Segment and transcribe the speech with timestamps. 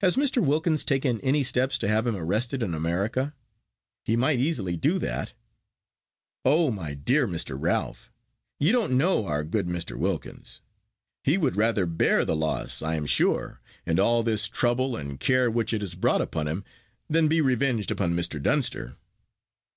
[0.00, 0.44] Has Mr.
[0.44, 3.32] Wilkins taken any steps to have him arrested in America?
[4.04, 5.34] He might easily do that."
[6.44, 7.56] "Oh, my dear Mr.
[7.56, 8.10] Ralph,
[8.58, 9.96] you don't know our good Mr.
[9.96, 10.62] Wilkins!
[11.22, 15.48] He would rather bear the loss, I am sure, and all this trouble and care
[15.48, 16.64] which it has brought upon him,
[17.08, 18.42] than be revenged upon Mr.
[18.42, 18.96] Dunster."